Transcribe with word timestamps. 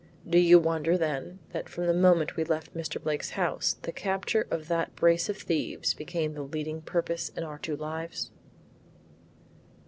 Do 0.27 0.39
you 0.39 0.57
wonder, 0.57 0.97
then, 0.97 1.37
that 1.51 1.69
from 1.69 1.85
the 1.85 1.93
moment 1.93 2.35
we 2.35 2.43
left 2.43 2.73
Mr. 2.73 2.99
Blake's 2.99 3.29
house, 3.37 3.75
the 3.83 3.91
capture 3.91 4.47
of 4.49 4.67
that 4.67 4.95
brace 4.95 5.29
of 5.29 5.37
thieves 5.37 5.93
became 5.93 6.33
the 6.33 6.41
leading 6.41 6.81
purpose 6.81 7.29
of 7.37 7.43
our 7.43 7.59
two 7.59 7.75
lives? 7.75 8.31